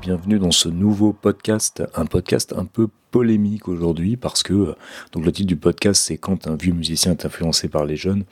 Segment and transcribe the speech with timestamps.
[0.00, 4.74] bienvenue dans ce nouveau podcast, un podcast un peu polémique aujourd'hui parce que
[5.12, 8.24] donc le titre du podcast c'est quand un vieux musicien est influencé par les jeunes.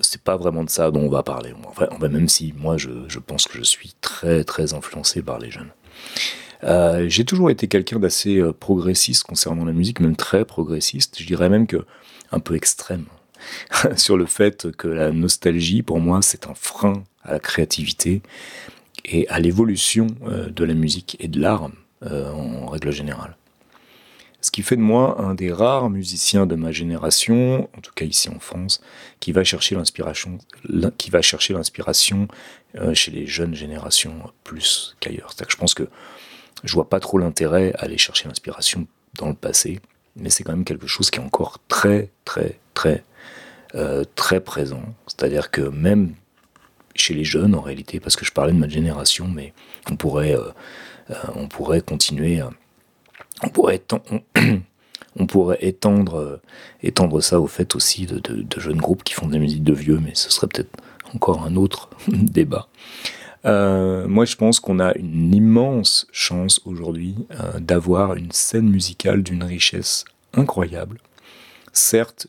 [0.00, 1.54] C'est pas vraiment de ça dont on va parler.
[1.68, 5.70] Enfin, même si moi je, pense que je suis très très influencé par les jeunes.
[6.64, 11.16] Euh, j'ai toujours été quelqu'un d'assez euh, progressiste concernant la musique, même très progressiste.
[11.20, 11.84] Je dirais même que
[12.32, 13.04] un peu extrême
[13.96, 18.22] sur le fait que la nostalgie, pour moi, c'est un frein à la créativité
[19.04, 21.70] et à l'évolution euh, de la musique et de l'art
[22.02, 23.36] en règle générale.
[24.42, 28.04] Ce qui fait de moi un des rares musiciens de ma génération, en tout cas
[28.04, 28.80] ici en France,
[29.18, 30.38] qui va chercher l'inspiration,
[30.98, 32.28] qui va chercher l'inspiration
[32.92, 35.32] chez les jeunes générations plus qu'ailleurs.
[35.32, 35.88] C'est-à-dire que je pense que
[36.62, 38.86] je vois pas trop l'intérêt à aller chercher l'inspiration
[39.18, 39.80] dans le passé,
[40.16, 43.04] mais c'est quand même quelque chose qui est encore très, très, très,
[43.74, 44.82] euh, très présent.
[45.06, 46.14] C'est-à-dire que même
[47.00, 49.52] chez les jeunes, en réalité, parce que je parlais de ma génération, mais
[49.90, 50.48] on pourrait, euh,
[51.10, 52.42] euh, on pourrait continuer,
[53.42, 53.82] on pourrait,
[55.18, 56.40] on, pourrait étendre,
[56.82, 60.00] étendre ça au fait aussi de, de, jeunes groupes qui font des musiques de vieux,
[60.02, 60.76] mais ce serait peut-être
[61.14, 62.68] encore un autre débat.
[63.44, 67.14] Euh, moi, je pense qu'on a une immense chance aujourd'hui
[67.58, 70.04] d'avoir une scène musicale d'une richesse
[70.34, 70.98] incroyable,
[71.72, 72.28] certes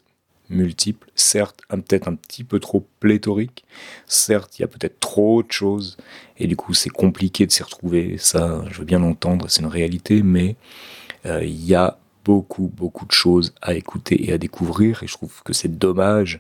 [0.49, 3.65] multiple, certes peut-être un petit peu trop pléthorique,
[4.05, 5.97] certes il y a peut-être trop de choses,
[6.37, 9.67] et du coup c'est compliqué de s'y retrouver, ça je veux bien l'entendre, c'est une
[9.67, 10.55] réalité, mais
[11.25, 15.13] euh, il y a beaucoup beaucoup de choses à écouter et à découvrir, et je
[15.13, 16.39] trouve que c'est dommage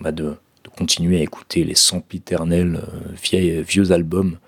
[0.00, 0.36] bah, de
[0.76, 4.38] continuer à écouter les sempiternels euh, vieux albums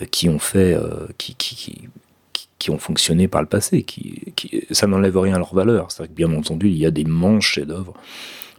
[0.00, 1.88] euh, qui ont fait, euh, qui,
[2.58, 3.82] qui, ont fonctionné par le passé.
[3.82, 4.34] Qui,
[4.70, 5.90] ça n'enlève rien à leur valeur.
[5.90, 7.94] C'est-à-dire que bien entendu, il y a d'immenses chefs-d'œuvre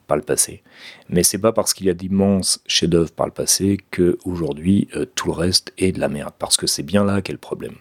[0.07, 0.63] par le passé.
[1.09, 5.27] Mais c'est pas parce qu'il y a d'immenses chefs-d'œuvre par le passé que aujourd'hui tout
[5.27, 6.33] le reste est de la merde.
[6.39, 7.75] Parce que c'est bien là qu'est le problème.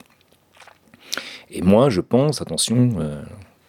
[1.51, 2.91] Et moi, je pense, attention,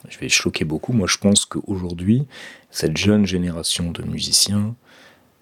[0.09, 0.91] je vais choquer beaucoup.
[0.91, 2.25] Moi, je pense qu'aujourd'hui,
[2.71, 4.75] cette jeune génération de musiciens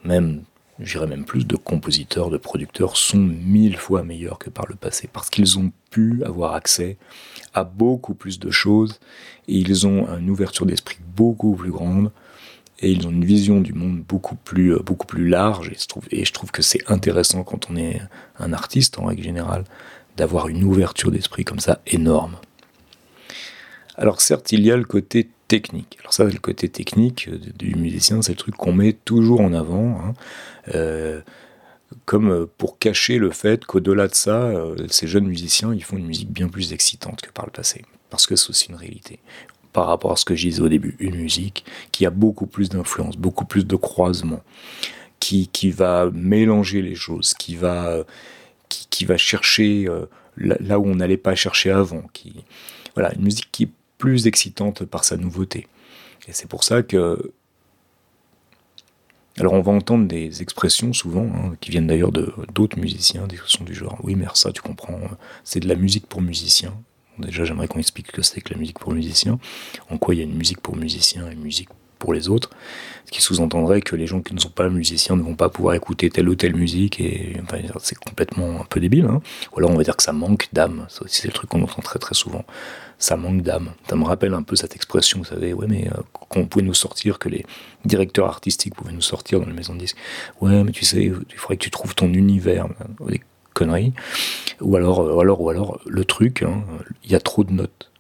[0.04, 0.44] même,
[0.80, 5.10] j'irais même plus, de compositeurs, de producteurs sont mille fois meilleurs que par le passé,
[5.12, 6.98] parce qu'ils ont pu avoir accès
[7.54, 9.00] à beaucoup plus de choses,
[9.48, 12.12] et ils ont une ouverture d'esprit beaucoup plus grande,
[12.80, 15.88] et ils ont une vision du monde beaucoup plus, euh, beaucoup plus large, et je
[15.88, 18.00] trouve, et je trouve que c'est intéressant quand on est
[18.38, 19.64] un artiste en règle générale,
[20.16, 22.38] d'avoir une ouverture d'esprit comme ça énorme.
[23.96, 25.98] Alors certes, il y a le côté technique.
[26.00, 29.54] Alors ça, le côté technique euh, du musicien, c'est le truc qu'on met toujours en
[29.54, 30.14] avant, hein.
[30.76, 31.22] euh,
[32.06, 34.52] comme euh, pour cacher le fait qu'au-delà de ça,
[34.90, 38.28] ces jeunes musiciens, ils font une musique bien plus excitante que par le passé, parce
[38.28, 39.20] que c'est aussi une réalité.
[39.74, 42.70] Par rapport à ce que je disais au début, une musique qui a beaucoup plus
[42.70, 44.44] d'influence, beaucoup plus de croisement,
[45.20, 48.04] qui, qui va mélanger les choses, qui va,
[48.70, 49.88] qui, qui va chercher
[50.38, 52.44] là, où on n'allait pas chercher avant, qui,
[52.96, 55.68] voilà, une musique qui plus excitante par sa nouveauté.
[56.28, 57.34] Et c'est pour ça que...
[59.40, 63.36] Alors on va entendre des expressions souvent, hein, qui viennent d'ailleurs de d'autres musiciens, des
[63.36, 65.00] expressions du genre, oui mais ça tu comprends,
[65.44, 66.74] c'est de la musique pour musiciens.
[67.20, 69.38] déjà j'aimerais qu'on explique ce que c'est que la musique pour musiciens,
[69.92, 71.70] en quoi il y a une musique pour musiciens et une musique
[72.00, 72.50] pour les autres,
[73.06, 75.76] ce qui sous-entendrait que les gens qui ne sont pas musiciens ne vont pas pouvoir
[75.76, 79.06] écouter telle ou telle musique, et enfin, c'est complètement un peu débile.
[79.06, 79.22] Hein.
[79.54, 82.00] Ou alors on va dire que ça manque d'âme, c'est le truc qu'on entend très
[82.00, 82.46] très souvent
[83.00, 83.74] ça manque d'âme.
[83.90, 86.74] Ça me rappelle un peu cette expression, vous savez, ouais, mais euh, qu'on pouvait nous
[86.74, 87.46] sortir, que les
[87.86, 89.98] directeurs artistiques pouvaient nous sortir dans les maisons de disques.
[90.42, 92.68] Ouais, mais tu sais, il faudrait que tu trouves ton univers,
[93.08, 93.22] des
[93.54, 93.94] conneries.
[94.62, 96.64] Ou alors, euh, alors, ou alors le truc, hein,
[97.04, 97.92] il y a trop de notes.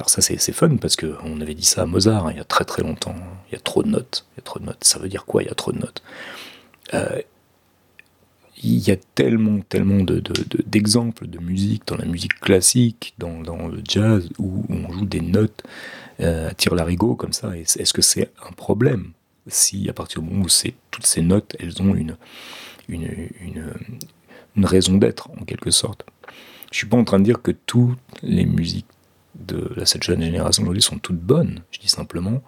[0.00, 2.44] Alors ça c'est fun parce qu'on avait dit ça à Mozart hein, il y a
[2.44, 3.14] très très longtemps.
[3.48, 4.24] Il y a trop de notes.
[4.32, 4.82] Il y a trop de notes.
[4.82, 6.02] Ça veut dire quoi Il y a trop de notes?
[6.94, 7.20] Euh,
[8.62, 13.68] il y a tellement, tellement d'exemples de, de, musique, dans la musique classique, dans, dans
[13.68, 15.64] le jazz, où on joue des notes
[16.20, 17.54] euh, à tire-larigot comme ça.
[17.54, 19.12] Est-ce que c'est un problème
[19.48, 22.16] si, à partir du moment où toutes ces notes, elles ont une,
[22.88, 23.74] une, une,
[24.56, 26.06] une raison d'être, en quelque sorte?
[26.72, 28.86] Je suis pas en train de dire que toutes les musiques
[29.40, 31.60] de cette jeune génération aujourd'hui sont toutes bonnes.
[31.70, 32.42] Je dis simplement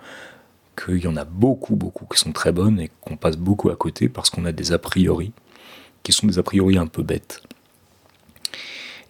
[0.76, 3.76] qu'il y en a beaucoup, beaucoup qui sont très bonnes et qu'on passe beaucoup à
[3.76, 5.32] côté parce qu'on a des a priori
[6.02, 7.42] qui sont des a priori un peu bêtes.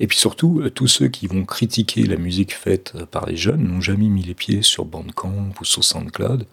[0.00, 3.36] Et puis surtout, euh, tous ceux qui vont critiquer la musique faite euh, par les
[3.36, 6.46] jeunes n'ont jamais mis les pieds sur Bandcamp ou sur SoundCloud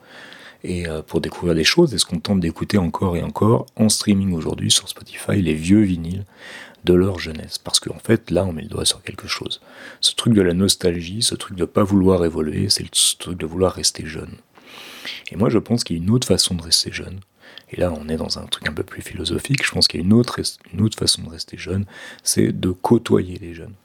[0.64, 3.90] et euh, pour découvrir des choses et ce qu'on tente d'écouter encore et encore en
[3.90, 6.26] streaming aujourd'hui sur Spotify les vieux vinyles
[6.84, 7.58] de leur jeunesse.
[7.58, 9.62] Parce qu'en fait, là, on met le doigt sur quelque chose.
[10.02, 13.46] Ce truc de la nostalgie, ce truc de pas vouloir évoluer, c'est ce truc de
[13.46, 14.36] vouloir rester jeune.
[15.32, 17.20] Et moi, je pense qu'il y a une autre façon de rester jeune.
[17.72, 19.66] Et là, on est dans un truc un peu plus philosophique.
[19.66, 20.40] Je pense qu'il y a une autre,
[20.74, 21.86] une autre façon de rester jeune,
[22.24, 23.76] c'est de côtoyer les jeunes.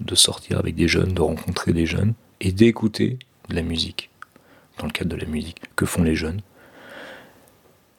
[0.00, 3.18] de sortir avec des jeunes, de rencontrer des jeunes et d'écouter
[3.48, 4.10] de la musique,
[4.78, 6.40] dans le cadre de la musique, que font les jeunes,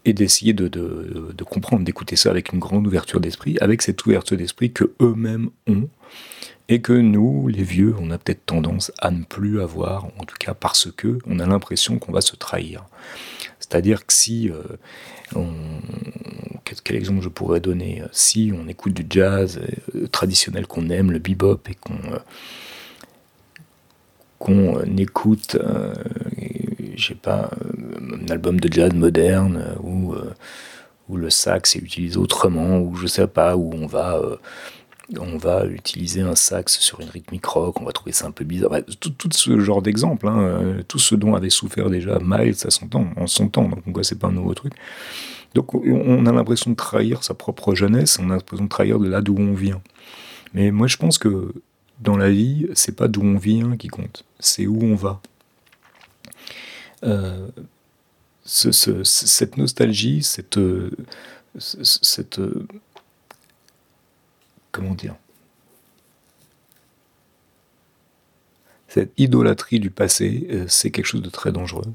[0.06, 4.71] et d'essayer de, comprendre, d'écouter ça avec une grande ouverture d'esprit, avec cette ouverture d'esprit
[4.71, 5.89] que eux-mêmes ont,
[6.69, 10.38] et que nous, les vieux, on a peut-être tendance à ne plus avoir, en tout
[10.39, 12.86] cas parce que on a l'impression qu'on va se trahir.
[13.59, 15.42] C'est-à-dire que si, euh,
[16.83, 18.04] quel exemple je pourrais donner?
[18.12, 19.59] Si on écoute du jazz
[19.95, 22.19] euh, traditionnel qu'on aime, le bebop, et qu'on euh,
[24.39, 25.56] qu'on écoute,
[26.95, 30.15] je sais pas, un album de jazz moderne où,
[31.09, 34.21] où le sax est utilisé autrement, ou je sais pas, où on va
[35.19, 38.45] on va utiliser un sax sur une rythmique rock, on va trouver ça un peu
[38.45, 38.71] bizarre.
[38.99, 42.88] tout, ce genre d'exemple, hein, euh, tout ce dont avait souffert déjà Miles à son
[42.88, 44.73] temps, en son temps, donc c'est pas un nouveau truc.
[45.53, 49.07] Donc on a l'impression de trahir sa propre jeunesse, on a l'impression de trahir de
[49.07, 49.81] là d'où on vient.
[50.53, 51.53] Mais moi je pense que
[51.99, 55.21] dans la vie, c'est pas d'où on vient qui compte, c'est où on va.
[57.03, 57.48] Euh,
[58.44, 60.92] cette nostalgie, cette, euh,
[61.57, 62.39] cette
[64.71, 65.15] comment dire
[68.88, 71.86] Cette idolâtrie du passé, euh, c'est quelque chose de très dangereux.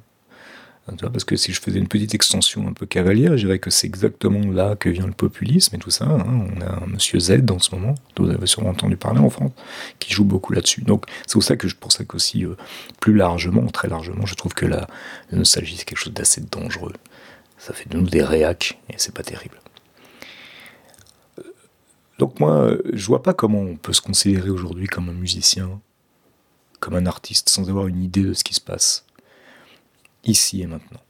[0.86, 3.88] Parce que si je faisais une petite extension un peu cavalière, je dirais que c'est
[3.88, 6.04] exactement là que vient le populisme et tout ça.
[6.04, 6.24] Hein.
[6.56, 9.28] On a un monsieur Z en ce moment, dont vous avez sûrement entendu parler en
[9.28, 9.50] France,
[9.98, 10.82] qui joue beaucoup là-dessus.
[10.82, 12.56] Donc c'est pour ça que je pense qu'aussi, euh,
[13.00, 14.86] plus largement, très largement, je trouve que la,
[15.32, 16.94] la nostalgie c'est quelque chose d'assez dangereux.
[17.58, 19.58] Ça fait de nous des réacs et c'est pas terrible.
[22.20, 25.80] Donc moi, je vois pas comment on peut se considérer aujourd'hui comme un musicien,
[26.78, 29.05] comme un artiste, sans avoir une idée de ce qui se passe
[30.24, 31.00] ici et maintenant.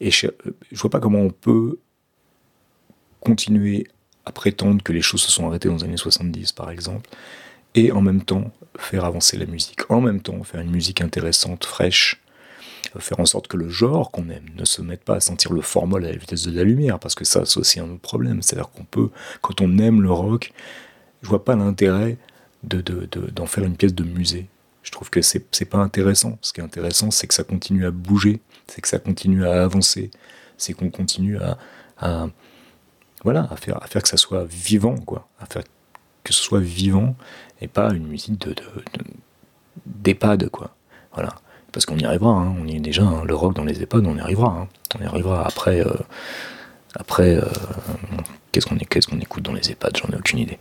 [0.00, 0.26] Et je,
[0.70, 1.78] je vois pas comment on peut
[3.20, 3.86] continuer
[4.24, 7.08] à prétendre que les choses se sont arrêtées dans les années 70, par exemple,
[7.74, 11.64] et en même temps faire avancer la musique, en même temps faire une musique intéressante,
[11.64, 12.20] fraîche,
[12.98, 15.60] faire en sorte que le genre qu'on aime ne se mette pas à sentir le
[15.60, 18.42] formol à la vitesse de la lumière, parce que ça, c'est aussi un autre problème.
[18.42, 19.10] C'est-à-dire qu'on peut,
[19.42, 20.52] quand on aime le rock,
[21.22, 22.16] je vois pas l'intérêt
[22.62, 24.46] d'en de, de, faire une pièce de musée.
[24.86, 26.38] Je trouve que c'est, c'est pas intéressant.
[26.40, 29.62] Ce qui est intéressant, c'est que ça continue à bouger, c'est que ça continue à
[29.64, 30.10] avancer,
[30.56, 31.38] c'est qu'on continue
[31.98, 32.28] à,
[33.24, 35.62] voilà, à faire, à faire que ça soit vivant, quoi, à faire
[36.24, 37.14] que ce soit vivant
[37.60, 38.54] et pas une musique de,
[39.86, 40.74] d'EHPAD, quoi.
[41.12, 41.34] Voilà
[41.76, 42.54] parce qu'on y arrivera, hein.
[42.58, 43.22] on y est déjà, hein.
[43.26, 44.48] le rock dans les EHPAD, on y arrivera.
[44.48, 44.68] Hein.
[44.98, 45.80] On y arrivera après.
[45.80, 45.92] Euh,
[46.94, 47.42] après, euh,
[48.50, 50.58] qu'est-ce qu'on qu'est-ce qu'on écoute dans les EHPAD J'en ai aucune idée.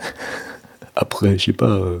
[0.96, 1.66] après, je sais pas.
[1.66, 2.00] Euh,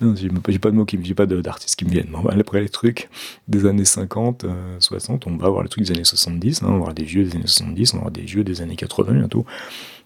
[0.00, 2.14] j'ai pas de mots qui j'ai pas d'artistes qui me viennent.
[2.38, 3.08] après les trucs
[3.48, 4.44] des années 50,
[4.78, 7.46] 60, on va voir les trucs des années 70, on va des vieux des années
[7.46, 9.46] 70, on va des vieux des années 80 bientôt,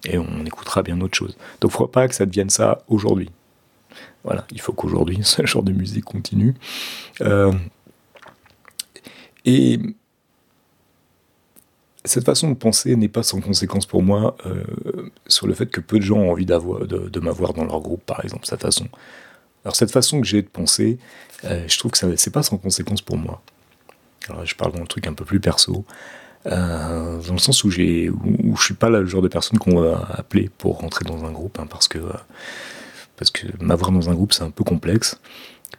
[0.05, 1.37] et on écoutera bien autre chose.
[1.61, 3.31] Donc, faut pas que ça devienne ça aujourd'hui.
[4.25, 6.55] Voilà, il faut qu'aujourd'hui ce genre de musique continue.
[7.21, 7.53] Euh,
[9.45, 9.79] et
[12.05, 14.65] cette façon de penser n'est pas sans conséquence pour moi euh,
[15.27, 18.05] sur le fait que peu de gens ont envie de, de m'avoir dans leur groupe,
[18.05, 18.87] par exemple, cette façon.
[19.65, 20.99] Alors cette façon que j'ai de penser,
[21.45, 23.43] euh, je trouve que ce c'est pas sans conséquence pour moi.
[24.29, 25.85] Alors je parle d'un truc un peu plus perso,
[26.45, 30.09] dans le sens où, j'ai, où, je suis pas le genre de personne qu'on va
[30.11, 31.99] appeler pour rentrer dans un groupe, hein, parce que
[33.17, 35.21] parce que m'avoir dans un groupe c'est un peu complexe,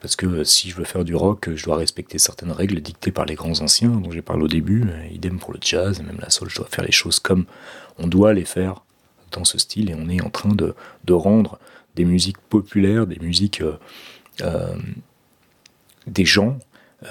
[0.02, 3.26] parce que si je veux faire du rock, je dois respecter certaines règles dictées par
[3.26, 6.30] les grands anciens dont j'ai parlé au début, idem pour le jazz et même la
[6.30, 7.46] soul, je dois faire les choses comme
[7.98, 8.82] on doit les faire
[9.32, 10.74] dans ce style, et on est en train de,
[11.10, 11.60] rendre
[11.96, 13.78] des musiques populaires, des musiques euh,
[14.42, 14.76] euh,
[16.08, 16.58] des gens,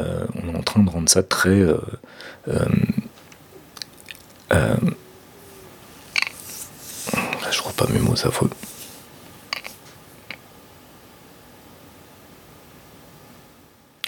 [0.00, 1.66] euh, on est en train de rendre ça très...
[7.50, 8.48] je crois pas mes mots, ça faut...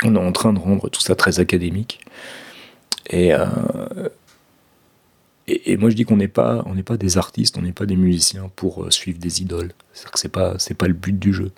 [0.04, 2.00] on est en train de rendre tout ça très académique.
[3.10, 3.46] Et, euh,
[5.48, 7.86] et, moi je dis qu'on n'est pas, on n'est pas des artistes, on n'est pas
[7.86, 9.72] des musiciens pour euh, suivre des idoles.
[9.92, 11.50] C'est-à-dire que c'est pas, c'est pas le but du jeu.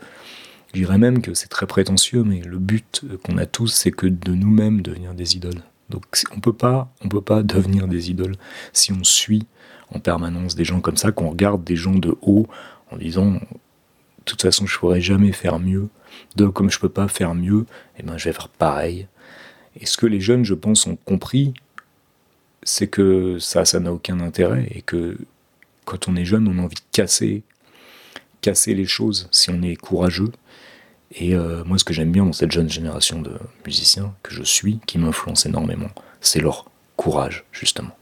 [0.72, 4.06] Je dirais même que c'est très prétentieux, mais le but qu'on a tous, c'est que
[4.06, 5.62] de nous-mêmes devenir des idoles.
[5.90, 8.36] Donc on peut pas, on peut pas devenir des idoles
[8.72, 9.46] si on suit
[9.90, 12.46] en permanence des gens comme ça, qu'on regarde des gens de haut
[12.90, 13.40] en disant, de
[14.24, 15.88] toute façon, je pourrais jamais faire mieux.
[16.36, 17.66] Donc comme je peux pas faire mieux,
[17.98, 19.06] eh ben, je vais faire pareil.
[19.78, 21.54] Et ce que les jeunes, je pense, ont compris,
[22.64, 25.16] c'est que ça, ça n'a aucun intérêt et que
[25.84, 27.42] quand on est jeune, on a envie de casser,
[28.40, 30.32] casser les choses si on est courageux.
[31.12, 33.32] Et euh, moi, ce que j'aime bien dans cette jeune génération de
[33.64, 35.90] musiciens que je suis, qui m'influence énormément,
[36.20, 36.66] c'est leur
[36.96, 37.96] courage, justement.